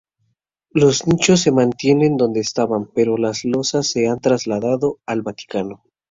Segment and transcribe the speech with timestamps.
[0.71, 5.83] Los nichos se mantienen donde estaban, pero las losas se han trasladado al Vaticano.